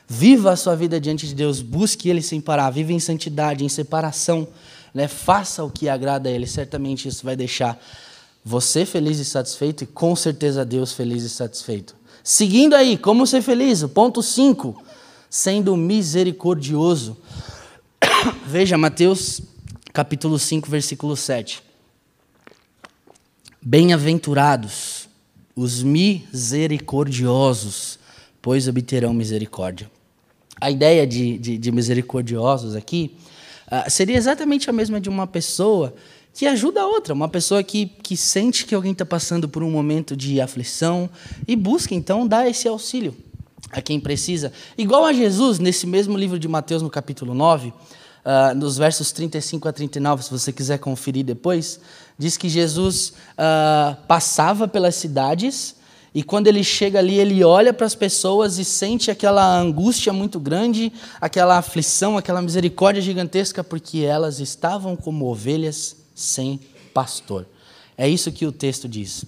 [0.07, 3.69] Viva a sua vida diante de Deus, busque Ele sem parar, viva em santidade, em
[3.69, 4.47] separação,
[4.93, 5.07] né?
[5.07, 6.47] faça o que agrada a Ele.
[6.47, 7.81] Certamente isso vai deixar
[8.45, 11.95] você feliz e satisfeito e com certeza Deus feliz e satisfeito.
[12.33, 13.83] Seguindo aí, como ser feliz?
[13.87, 14.81] Ponto 5,
[15.29, 17.17] sendo misericordioso.
[18.47, 19.43] Veja Mateus
[19.93, 21.61] capítulo 5, versículo 7.
[23.61, 25.09] Bem-aventurados
[25.57, 27.99] os misericordiosos,
[28.41, 29.91] pois obterão misericórdia.
[30.61, 33.17] A ideia de, de, de misericordiosos aqui
[33.67, 35.93] uh, seria exatamente a mesma de uma pessoa
[36.35, 39.71] que ajuda a outra, uma pessoa que, que sente que alguém está passando por um
[39.71, 41.11] momento de aflição
[41.47, 43.17] e busca então dar esse auxílio
[43.71, 44.53] a quem precisa.
[44.77, 47.75] Igual a Jesus, nesse mesmo livro de Mateus, no capítulo 9, uh,
[48.25, 51.81] ah, nos versos 35 a 39, se você quiser conferir depois,
[52.19, 55.77] diz que Jesus uh, passava pelas cidades
[56.13, 60.41] e quando ele chega ali, ele olha para as pessoas e sente aquela angústia muito
[60.41, 66.61] grande, aquela aflição, aquela misericórdia gigantesca, porque elas estavam como ovelhas sem
[66.93, 67.47] pastor.
[67.97, 69.25] É isso que o texto diz.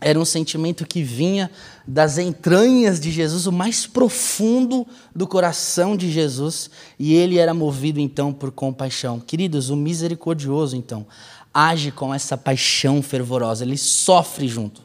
[0.00, 1.48] era um sentimento que vinha
[1.86, 8.00] das entranhas de Jesus, o mais profundo do coração de Jesus, e ele era movido
[8.00, 9.20] então por compaixão.
[9.20, 11.06] Queridos, o misericordioso então
[11.54, 14.82] age com essa paixão fervorosa, ele sofre junto.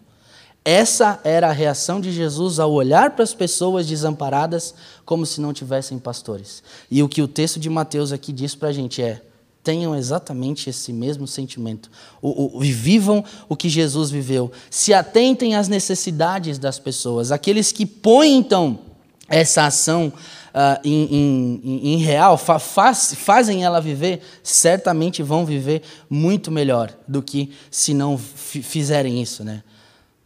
[0.64, 5.54] Essa era a reação de Jesus ao olhar para as pessoas desamparadas como se não
[5.54, 6.62] tivessem pastores.
[6.92, 9.22] E o que o texto de Mateus aqui diz para a gente é:
[9.68, 11.92] tenham exatamente esse mesmo sentimento.
[12.22, 14.50] O, o, vivam o que Jesus viveu.
[14.70, 17.34] Se atentem às necessidades das pessoas.
[17.34, 18.80] Aqueles que põem, então,
[19.28, 25.82] essa ação uh, em, em, em, real, fa faz, fazem ela viver, certamente vão viver
[26.10, 29.44] muito melhor do que se não fizerem isso.
[29.44, 29.64] Né?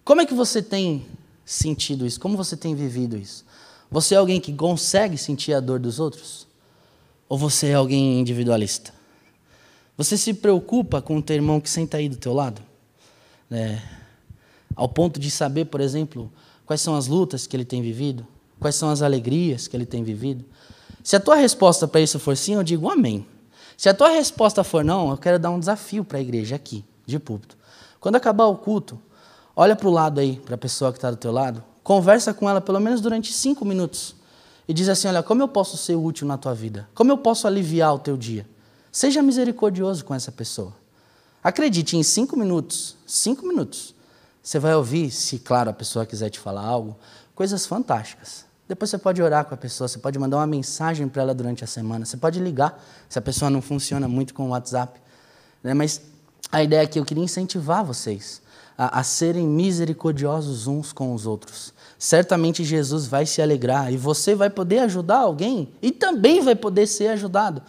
[0.03, 1.03] Como é que você tem
[1.43, 2.19] sentido isso?
[2.19, 3.43] Como você tem vivido isso?
[3.89, 6.45] Você é alguém que consegue sentir a dor dos outros?
[7.27, 9.00] Ou você é alguém individualista?
[10.03, 12.59] Você se preocupa com o teu irmão que senta aí do teu lado?
[13.51, 13.79] É,
[14.75, 16.33] ao ponto de saber, por exemplo,
[16.65, 18.25] quais são as lutas que ele tem vivido?
[18.59, 20.43] Quais são as alegrias que ele tem vivido?
[21.03, 23.27] Se a tua resposta para isso for sim, eu digo amém.
[23.77, 26.83] Se a tua resposta for não, eu quero dar um desafio para a igreja aqui,
[27.05, 27.55] de púlpito.
[27.99, 28.99] Quando acabar o culto,
[29.55, 32.49] olha para o lado aí, para a pessoa que está do teu lado, conversa com
[32.49, 34.15] ela pelo menos durante cinco minutos
[34.67, 36.89] e diz assim: Olha, como eu posso ser útil na tua vida?
[36.95, 38.47] Como eu posso aliviar o teu dia?
[38.91, 40.73] Seja misericordioso com essa pessoa.
[41.43, 43.95] Acredite, em cinco minutos, cinco minutos,
[44.43, 46.97] você vai ouvir, se claro a pessoa quiser te falar algo,
[47.33, 48.45] coisas fantásticas.
[48.67, 51.63] Depois você pode orar com a pessoa, você pode mandar uma mensagem para ela durante
[51.63, 54.99] a semana, você pode ligar, se a pessoa não funciona muito com o WhatsApp.
[55.63, 55.73] Né?
[55.73, 56.01] Mas
[56.51, 58.41] a ideia aqui, eu queria incentivar vocês
[58.77, 61.73] a, a serem misericordiosos uns com os outros.
[61.99, 66.87] Certamente Jesus vai se alegrar e você vai poder ajudar alguém e também vai poder
[66.87, 67.61] ser ajudado.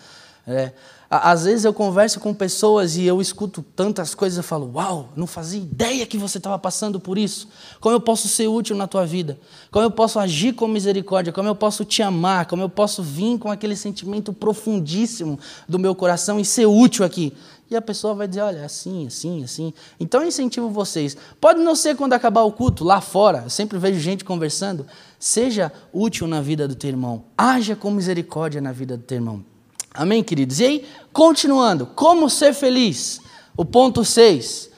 [0.47, 0.73] É,
[1.15, 5.27] às vezes eu converso com pessoas e eu escuto tantas coisas e falo: Uau, não
[5.27, 7.49] fazia ideia que você estava passando por isso.
[7.81, 9.39] Como eu posso ser útil na tua vida?
[9.71, 11.31] Como eu posso agir com misericórdia?
[11.31, 12.47] Como eu posso te amar?
[12.47, 17.35] Como eu posso vir com aquele sentimento profundíssimo do meu coração e ser útil aqui?
[17.71, 19.75] E a pessoa vai dizer: Olha, assim, assim, assim.
[20.01, 21.15] Então eu incentivo vocês.
[21.39, 24.87] Pode não ser quando acabar o culto, lá fora, eu sempre vejo gente conversando.
[25.19, 27.25] Seja útil na vida do teu irmão.
[27.37, 29.52] Haja com misericórdia na vida do teu irmão.
[29.95, 30.59] Amém, queridos?
[30.61, 33.21] E aí, continuando, como ser feliz?
[33.55, 34.71] O ponto 6,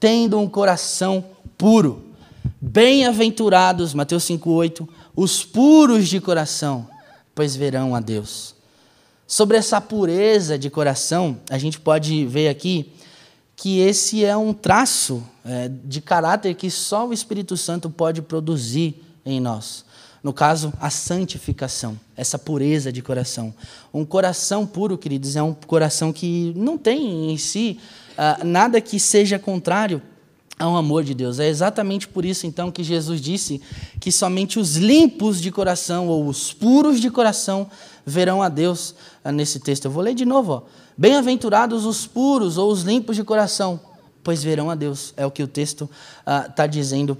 [0.00, 1.24] tendo um coração
[1.56, 2.04] puro.
[2.60, 6.88] Bem-aventurados, Mateus 5,8, os puros de coração,
[7.34, 8.56] pois verão a Deus.
[9.26, 12.92] Sobre essa pureza de coração, a gente pode ver aqui
[13.54, 19.02] que esse é um traço é, de caráter que só o Espírito Santo pode produzir
[19.24, 19.84] em nós.
[20.26, 23.54] No caso, a santificação, essa pureza de coração.
[23.94, 27.78] Um coração puro, queridos, é um coração que não tem em si
[28.18, 30.02] uh, nada que seja contrário
[30.58, 31.38] ao amor de Deus.
[31.38, 33.62] É exatamente por isso, então, que Jesus disse
[34.00, 37.70] que somente os limpos de coração ou os puros de coração
[38.04, 39.84] verão a Deus uh, nesse texto.
[39.84, 40.64] Eu vou ler de novo.
[40.98, 43.78] Bem-aventurados os puros ou os limpos de coração,
[44.24, 45.14] pois verão a Deus.
[45.16, 45.88] É o que o texto
[46.48, 47.16] está uh, dizendo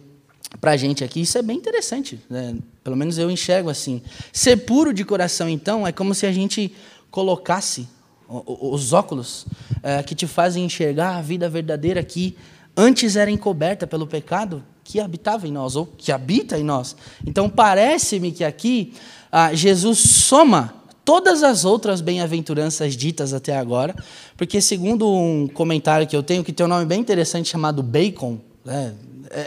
[0.60, 1.20] para a gente aqui.
[1.20, 2.56] Isso é bem interessante, né?
[2.82, 4.00] pelo menos eu enxergo assim.
[4.32, 6.72] Ser puro de coração, então, é como se a gente
[7.10, 7.88] colocasse
[8.28, 9.46] os óculos
[9.82, 12.36] é, que te fazem enxergar a vida verdadeira que
[12.76, 16.96] antes era encoberta pelo pecado que habitava em nós, ou que habita em nós.
[17.26, 18.94] Então, parece-me que aqui
[19.32, 23.94] ah, Jesus soma todas as outras bem-aventuranças ditas até agora,
[24.36, 28.38] porque segundo um comentário que eu tenho, que tem um nome bem interessante chamado Bacon,
[28.64, 28.94] né?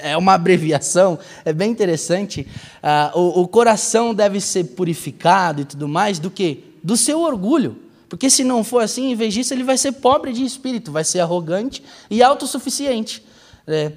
[0.03, 2.47] É uma abreviação, é bem interessante.
[2.81, 6.63] Ah, o, o, coração deve ser purificado e tudo mais do que?
[6.83, 7.77] Do seu orgulho.
[8.07, 11.03] Porque se não for assim, em vez disso, ele vai ser pobre de espírito, vai
[11.03, 13.23] ser arrogante e autossuficiente.
[13.67, 13.91] É,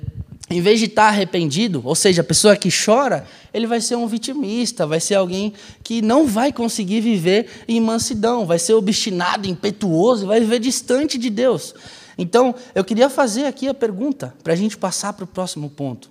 [0.50, 4.06] em vez de estar arrependido, ou seja, a pessoa que chora, ele vai ser um
[4.06, 10.26] vitimista, vai ser alguém que não vai conseguir viver em mansidão, vai ser obstinado, impetuoso,
[10.26, 11.74] vai viver distante de Deus.
[12.16, 16.10] Então, eu queria fazer aqui a pergunta, para a gente passar para o próximo ponto.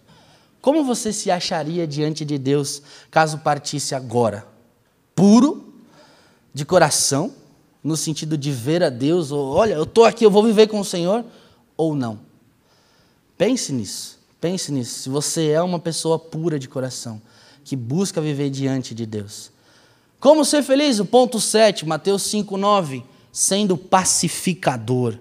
[0.62, 4.46] Como você se acharia diante de Deus caso partisse agora?
[5.16, 5.74] Puro,
[6.54, 7.34] de coração,
[7.84, 10.80] no sentido de ver a Deus, ou olha, eu estou aqui, eu vou viver com
[10.80, 11.26] o Senhor,
[11.76, 12.20] ou não?
[13.38, 15.00] Pense nisso, pense nisso.
[15.00, 17.22] Se você é uma pessoa pura de coração,
[17.64, 19.52] que busca viver diante de Deus.
[20.20, 21.00] Como ser feliz?
[21.00, 23.04] O ponto 7, Mateus 5, 9.
[23.32, 25.18] Sendo pacificador.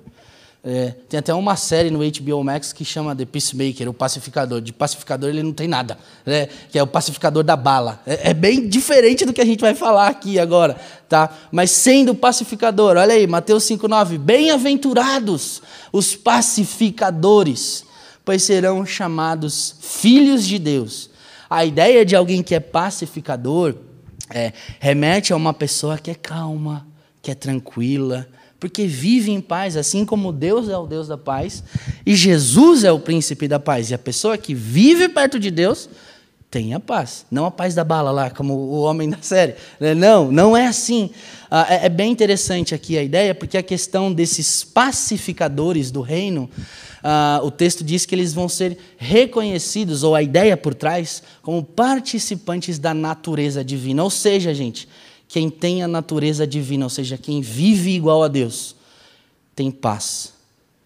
[0.62, 4.60] É, tem até uma série no HBO Max que chama The Peacemaker, o pacificador.
[4.60, 6.48] De pacificador ele não tem nada, né?
[6.70, 8.00] que é o pacificador da bala.
[8.06, 11.34] É, é, bem diferente do que a gente vai falar aqui agora, tá?
[11.50, 17.84] Mas sendo pacificador, olha aí, Mateus 5,9: Bem-aventurados os pacificadores,
[18.22, 21.08] pois serão chamados filhos de Deus.
[21.48, 23.74] A ideia de alguém que é pacificador
[24.28, 26.86] é, remete a uma pessoa que é calma,
[27.22, 28.28] que é tranquila,
[28.60, 31.64] porque vive em paz, assim como Deus é o Deus da paz
[32.04, 33.90] e Jesus é o príncipe da paz.
[33.90, 35.88] E a pessoa que vive perto de Deus
[36.50, 39.54] tem a paz, não a paz da bala lá, como o homem da série.
[39.78, 39.94] Né?
[39.94, 41.10] Não, não é assim.
[41.48, 46.50] Ah, é, é bem interessante aqui a ideia, porque a questão desses pacificadores do reino,
[47.04, 51.62] ah, o texto diz que eles vão ser reconhecidos, ou a ideia por trás, como
[51.62, 54.02] participantes da natureza divina.
[54.02, 54.88] Ou seja, gente,
[55.30, 58.74] quem tem a natureza divina, ou seja, quem vive igual a Deus,
[59.54, 60.32] tem paz,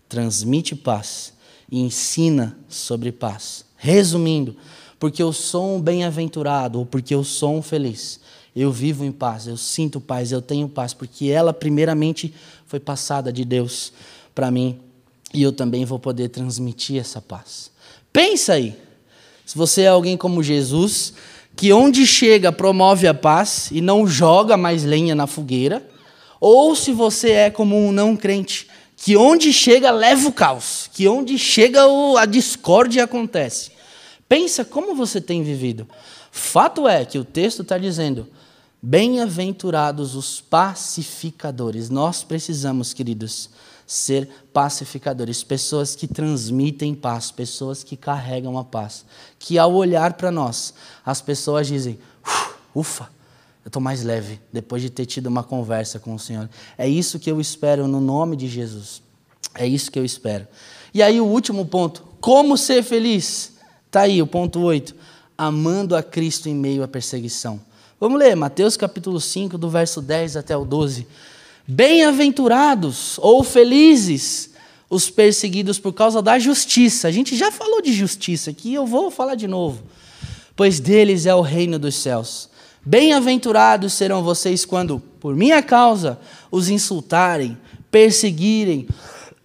[0.07, 1.33] transmite paz
[1.72, 3.64] e ensina sobre paz.
[3.74, 4.54] Resumindo,
[5.00, 8.20] porque eu sou um bem-aventurado ou porque eu sou um feliz,
[8.54, 12.35] eu vivo em paz, eu sinto paz, eu tenho paz, porque ela primeiramente
[12.66, 13.94] foi passada de Deus
[14.35, 14.78] para mim
[15.33, 17.70] e eu também vou poder transmitir essa paz.
[18.12, 18.76] Pensa aí,
[19.46, 21.14] se você é alguém como Jesus,
[21.56, 25.86] que onde chega promove a paz e não joga mais lenha na fogueira,
[26.40, 31.08] ou se você é como um não crente, que onde chega leva o caos, que
[31.08, 31.80] onde chega
[32.18, 33.72] a discórdia acontece.
[34.28, 35.86] Pensa como você tem vivido.
[36.30, 38.26] Fato é que o texto está dizendo:
[38.82, 41.88] bem-aventurados os pacificadores.
[41.90, 43.50] Nós precisamos, queridos,
[43.87, 49.05] ser pacificadores, pessoas que transmitem paz, pessoas que carregam a paz,
[49.38, 51.99] que ao olhar para nós, as pessoas dizem:
[52.75, 53.11] ufa,
[53.64, 56.49] eu estou mais leve depois de ter tido uma conversa com o Senhor.
[56.77, 59.03] É isso que eu espero no nome de Jesus.
[59.55, 60.47] É isso que eu espero.
[60.92, 63.53] E aí o último ponto, como ser feliz?
[63.87, 64.94] Está aí o ponto 8,
[65.38, 67.61] amando a Cristo em meio à perseguição.
[67.99, 71.07] Vamos ler Mateus capítulo 5, do verso 10 até o 12.
[71.66, 74.50] Bem-aventurados ou felizes
[74.90, 77.09] os perseguidos por causa da justiça.
[77.09, 79.83] A gente já falou de justiça aqui, eu vou falar de novo.
[80.55, 82.50] Pois deles é o reino dos céus.
[82.85, 87.57] Bem-aventurados serão vocês quando, por minha causa, os insultarem,
[87.90, 88.87] perseguirem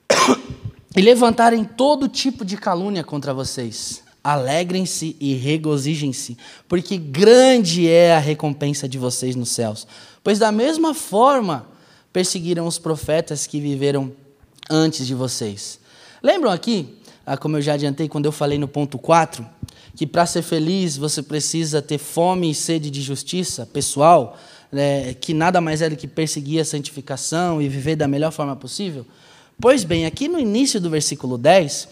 [0.95, 4.03] e levantarem todo tipo de calúnia contra vocês.
[4.21, 9.88] Alegrem-se e regozijem-se, porque grande é a recompensa de vocês nos céus.
[10.21, 11.78] Pois da mesma forma
[12.19, 14.12] perseguiram os profetas que viveram
[14.69, 15.79] antes de vocês.
[16.21, 19.47] Lembram aqui, ah, como eu já adiantei quando eu falei no ponto 4,
[19.95, 24.38] que para ser feliz você precisa ter fome e sede de justiça pessoal,
[24.69, 28.53] né, que nada mais é do que perseguir a santificação e viver da melhor forma
[28.53, 29.05] possível?
[29.58, 31.88] Pois bem, aqui no início do versículo 10,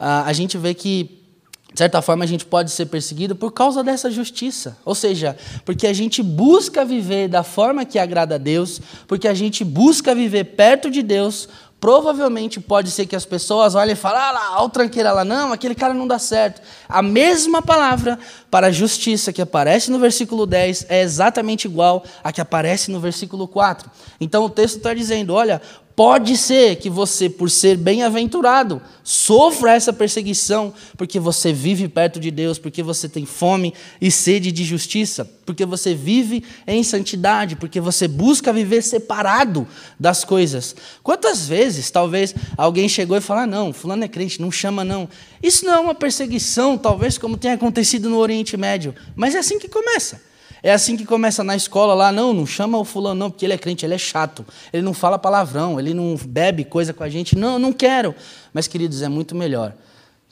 [0.00, 1.22] ah, a gente vê que
[1.72, 4.76] de certa forma, a gente pode ser perseguido por causa dessa justiça.
[4.84, 9.34] Ou seja, porque a gente busca viver da forma que agrada a Deus, porque a
[9.34, 11.48] gente busca viver perto de Deus,
[11.80, 15.52] provavelmente pode ser que as pessoas olhem e falem, ah lá, o tranqueira lá, não,
[15.52, 16.60] aquele cara não dá certo.
[16.88, 18.18] A mesma palavra
[18.50, 23.46] para justiça que aparece no versículo 10 é exatamente igual a que aparece no versículo
[23.46, 23.88] 4.
[24.20, 25.62] Então o texto está dizendo, olha,
[25.98, 32.30] Pode ser que você, por ser bem-aventurado, sofra essa perseguição porque você vive perto de
[32.30, 37.80] Deus, porque você tem fome e sede de justiça, porque você vive em santidade, porque
[37.80, 39.66] você busca viver separado
[39.98, 40.76] das coisas.
[41.02, 45.08] Quantas vezes, talvez, alguém chegou e falou: ah, não, fulano é crente, não chama não.
[45.42, 49.58] Isso não é uma perseguição, talvez como tenha acontecido no Oriente Médio, mas é assim
[49.58, 50.27] que começa.
[50.62, 53.52] É assim que começa na escola lá, não, não chama o fulano não, porque ele
[53.52, 57.08] é crente, ele é chato, ele não fala palavrão, ele não bebe coisa com a
[57.08, 57.36] gente.
[57.36, 58.14] Não, não quero.
[58.52, 59.74] Mas, queridos, é muito melhor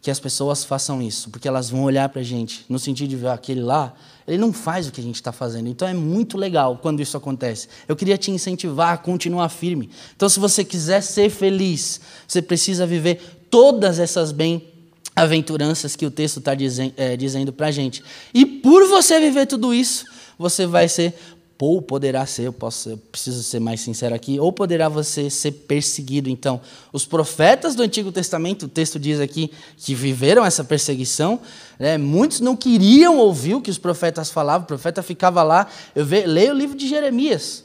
[0.06, 3.16] que as pessoas façam isso, porque elas vão olhar para a gente, no sentido de
[3.16, 3.92] ver aquele lá,
[4.26, 5.68] ele não faz o que a gente está fazendo.
[5.68, 7.68] Então é muito legal quando isso acontece.
[7.88, 9.90] Eu queria te incentivar a continuar firme.
[10.14, 14.68] Então, se você quiser ser feliz, você precisa viver todas essas bem
[15.14, 16.52] aventuranças que o texto está
[16.96, 18.02] é, dizendo para a gente.
[18.34, 20.04] E por você viver tudo isso,
[20.38, 21.14] você vai ser,
[21.58, 25.52] ou poderá ser, eu, posso, eu preciso ser mais sincero aqui, ou poderá você ser
[25.52, 26.28] perseguido.
[26.28, 26.60] Então,
[26.92, 31.40] os profetas do Antigo Testamento, o texto diz aqui que viveram essa perseguição,
[31.78, 31.96] né?
[31.96, 35.66] muitos não queriam ouvir o que os profetas falavam, o profeta ficava lá.
[35.94, 37.64] Eu ve, leio o livro de Jeremias.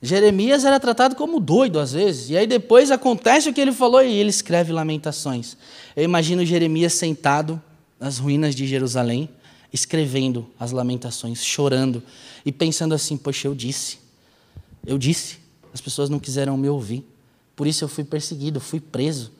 [0.00, 4.02] Jeremias era tratado como doido às vezes, e aí depois acontece o que ele falou
[4.02, 5.56] e ele escreve Lamentações.
[5.96, 7.60] Eu imagino Jeremias sentado
[7.98, 9.28] nas ruínas de Jerusalém,
[9.72, 12.02] escrevendo as lamentações, chorando
[12.44, 13.98] e pensando assim: Poxa, eu disse,
[14.86, 15.38] eu disse,
[15.72, 17.06] as pessoas não quiseram me ouvir,
[17.54, 19.32] por isso eu fui perseguido, fui preso.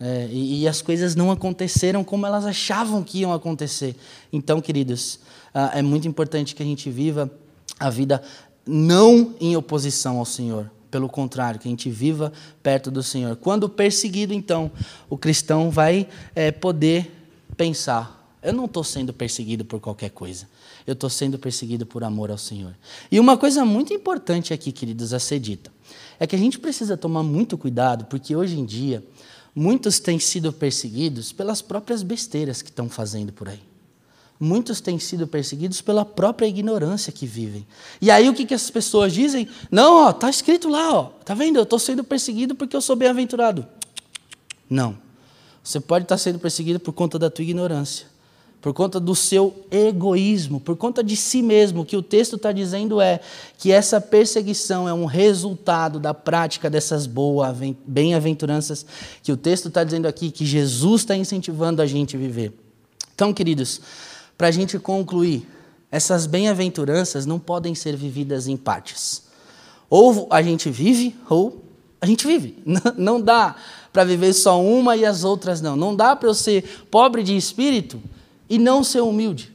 [0.00, 3.96] É, e, e, as coisas não aconteceram como elas achavam que iam acontecer.
[4.32, 5.18] Então, queridos,
[5.52, 7.28] ah, é muito importante que a gente viva
[7.80, 8.22] a vida
[8.64, 13.36] não em oposição ao Senhor, Pelo contrário, que a gente viva perto do Senhor.
[13.36, 14.70] Quando perseguido, então,
[15.10, 17.10] o cristão vai é, poder
[17.56, 20.48] pensar: eu não estou sendo perseguido por qualquer coisa.
[20.86, 22.74] Eu estou sendo perseguido por amor ao Senhor.
[23.10, 25.72] E uma coisa muito importante aqui, queridos, a ser dita,
[26.18, 29.04] é que a gente precisa tomar muito cuidado, porque hoje em dia,
[29.54, 33.60] muitos têm sido perseguidos pelas próprias besteiras que estão fazendo por aí.
[34.40, 37.66] Muitos têm sido perseguidos pela própria ignorância que vivem.
[38.00, 39.48] E aí o que, que as pessoas dizem?
[39.68, 41.04] Não, ó, tá escrito lá, ó.
[41.24, 41.56] Tá vendo?
[41.56, 43.66] Eu estou sendo perseguido porque eu sou bem-aventurado.
[44.70, 44.96] Não.
[45.62, 48.06] Você pode estar sendo perseguido por conta da tua ignorância,
[48.60, 51.82] por conta do seu egoísmo, por conta de si mesmo.
[51.82, 53.20] O que o texto está dizendo é
[53.56, 57.56] que essa perseguição é um resultado da prática dessas boas
[57.86, 58.84] bem-aventuranças
[59.22, 62.52] que o texto está dizendo aqui, que Jesus está incentivando a gente a viver.
[63.14, 63.80] Então, queridos,
[64.36, 65.46] para a gente concluir,
[65.90, 69.22] essas bem-aventuranças não podem ser vividas em partes.
[69.88, 71.64] Ou a gente vive, ou
[72.00, 72.62] a gente vive.
[72.96, 73.56] Não dá
[73.92, 75.74] para viver só uma e as outras não.
[75.74, 78.00] Não dá para eu ser pobre de espírito
[78.48, 79.52] e não ser humilde.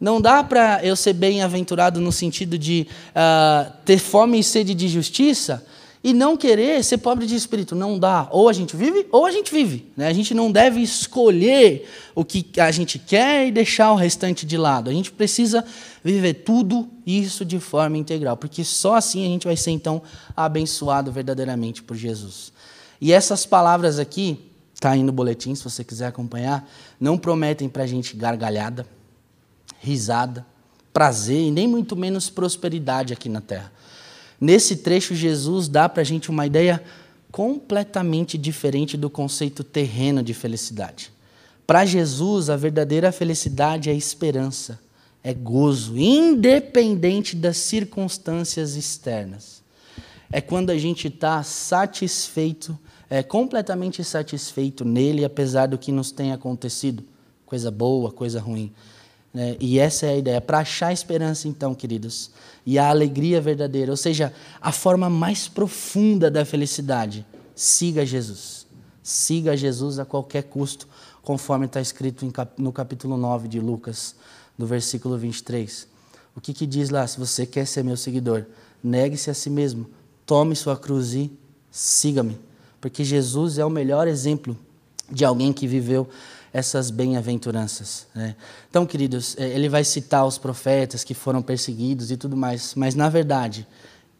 [0.00, 4.88] Não dá para eu ser bem-aventurado no sentido de uh, ter fome e sede de
[4.88, 5.64] justiça
[6.04, 7.74] e não querer ser pobre de espírito.
[7.74, 8.28] Não dá.
[8.30, 9.90] Ou a gente vive, ou a gente vive.
[9.96, 10.06] Né?
[10.06, 14.58] A gente não deve escolher o que a gente quer e deixar o restante de
[14.58, 14.90] lado.
[14.90, 15.64] A gente precisa
[16.04, 20.02] viver tudo isso de forma integral, porque só assim a gente vai ser, então,
[20.36, 22.52] abençoado verdadeiramente por Jesus.
[23.00, 24.38] E essas palavras aqui,
[24.84, 26.70] está aí no boletim, se você quiser acompanhar,
[27.00, 28.86] não prometem para a gente gargalhada,
[29.80, 30.44] risada,
[30.92, 33.72] prazer e nem muito menos prosperidade aqui na terra.
[34.38, 36.84] Nesse trecho, Jesus dá para a gente uma ideia
[37.32, 41.10] completamente diferente do conceito terreno de felicidade.
[41.66, 44.78] Para Jesus, a verdadeira felicidade é esperança,
[45.22, 49.62] é gozo, independente das circunstâncias externas.
[50.30, 52.78] É quando a gente está satisfeito,
[53.18, 57.04] é completamente satisfeito nele, apesar do que nos tem acontecido,
[57.46, 58.72] coisa boa, coisa ruim.
[59.32, 59.56] Né?
[59.60, 60.40] E essa é a ideia.
[60.40, 62.32] Para achar esperança, então, queridos,
[62.66, 68.66] e a alegria verdadeira, ou seja, a forma mais profunda da felicidade, siga Jesus.
[69.00, 70.88] Siga Jesus a qualquer custo,
[71.22, 72.26] conforme está escrito
[72.58, 74.16] no capítulo 9 de Lucas,
[74.58, 75.86] do versículo 23.
[76.34, 77.06] O que, que diz lá?
[77.06, 78.44] Se você quer ser meu seguidor,
[78.82, 79.86] negue-se a si mesmo,
[80.26, 81.30] tome sua cruz e
[81.70, 82.36] siga-me.
[82.84, 84.54] Porque Jesus é o melhor exemplo
[85.10, 86.06] de alguém que viveu
[86.52, 88.06] essas bem-aventuranças.
[88.14, 88.36] Né?
[88.68, 92.94] Então, queridos, é, ele vai citar os profetas que foram perseguidos e tudo mais, mas
[92.94, 93.66] na verdade,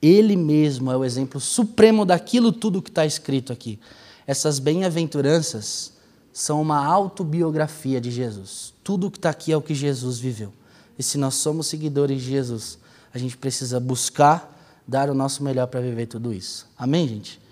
[0.00, 3.78] ele mesmo é o exemplo supremo daquilo tudo que está escrito aqui.
[4.26, 5.92] Essas bem-aventuranças
[6.32, 8.72] são uma autobiografia de Jesus.
[8.82, 10.54] Tudo que está aqui é o que Jesus viveu.
[10.98, 12.78] E se nós somos seguidores de Jesus,
[13.12, 14.58] a gente precisa buscar
[14.88, 16.66] dar o nosso melhor para viver tudo isso.
[16.78, 17.43] Amém, gente?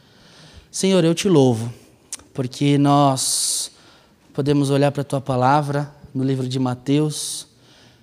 [0.72, 1.70] Senhor, eu te louvo,
[2.32, 3.70] porque nós
[4.32, 7.46] podemos olhar para a tua palavra no livro de Mateus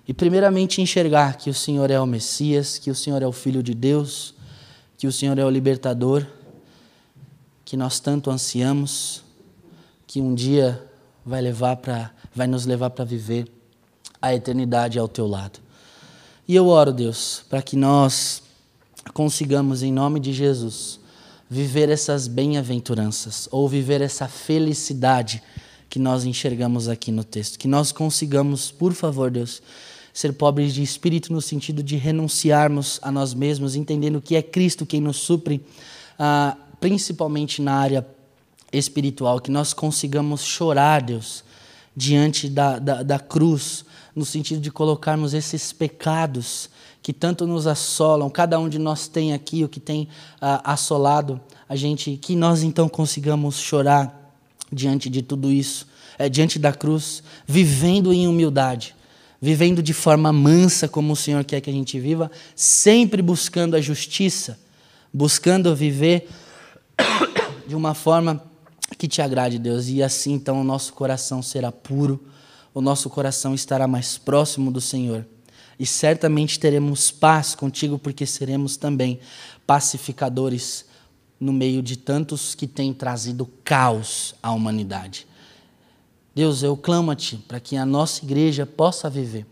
[0.08, 3.64] e, primeiramente, enxergar que o Senhor é o Messias, que o Senhor é o Filho
[3.64, 4.36] de Deus,
[5.00, 6.24] que o Senhor é o libertador,
[7.66, 9.24] que nós tanto ansiamos,
[10.06, 10.80] que um dia
[11.26, 13.48] vai, levar pra, vai nos levar para viver
[14.22, 15.60] a eternidade ao teu lado.
[16.48, 18.44] E eu oro, Deus, para que nós
[19.12, 20.99] consigamos, em nome de Jesus,
[21.50, 25.42] viver essas bem-aventuranças, ou viver essa felicidade
[25.90, 27.58] que nós enxergamos aqui no texto.
[27.58, 29.62] Que nós consigamos, por favor, Deus,
[30.14, 34.86] ser pobres de espírito no sentido de renunciarmos a nós mesmos, entendendo que é Cristo
[34.86, 35.66] quem nos supre,
[36.20, 38.06] ah, principalmente na área
[38.72, 39.40] espiritual.
[39.40, 41.44] Que nós consigamos chorar, Deus,
[41.96, 43.84] diante da, da, da cruz,
[44.16, 46.70] no sentido de colocarmos esses pecados
[47.10, 50.08] que tanto nos assolam, cada um de nós tem aqui o que tem
[50.40, 54.32] ah, assolado a gente, que nós então consigamos chorar
[54.72, 55.88] diante de tudo isso,
[56.20, 58.96] é, diante da cruz, vivendo em humildade,
[59.42, 63.82] vivendo de forma mansa como o Senhor quer que a gente viva, sempre buscando a
[63.82, 64.60] justiça,
[65.12, 66.30] buscando viver
[67.68, 68.40] de uma forma
[69.00, 72.24] que te agrade, Deus, e assim então o nosso coração será puro,
[72.72, 75.26] o nosso coração estará mais próximo do Senhor.
[75.80, 79.20] E certamente teremos paz contigo, porque seremos também
[79.66, 80.86] pacificadores
[81.40, 85.26] no meio de tantos que têm trazido caos à humanidade.
[86.36, 89.46] Deus, eu clamo a Ti para que a nossa igreja possa viver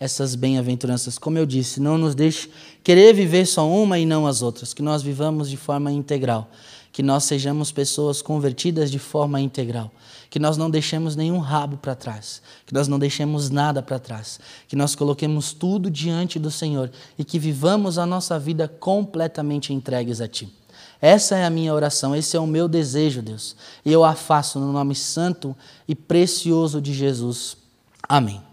[0.00, 1.18] essas bem-aventuranças.
[1.18, 2.50] Como eu disse, não nos deixe
[2.82, 6.50] querer viver só uma e não as outras, que nós vivamos de forma integral,
[6.92, 9.90] que nós sejamos pessoas convertidas de forma integral,
[10.30, 14.40] que nós não deixemos nenhum rabo para trás, que nós não deixemos nada para trás,
[14.66, 20.20] que nós coloquemos tudo diante do Senhor e que vivamos a nossa vida completamente entregues
[20.20, 20.52] a Ti.
[21.00, 23.54] Essa é a minha oração, esse é o meu desejo, Deus.
[23.84, 27.56] E eu a faço no nome santo e precioso de Jesus.
[28.08, 28.47] Amém.